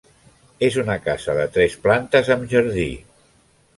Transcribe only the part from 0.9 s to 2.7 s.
casa de tres plantes amb